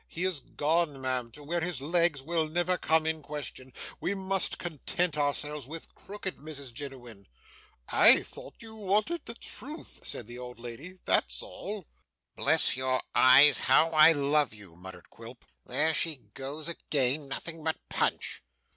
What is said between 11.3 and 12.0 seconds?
all.'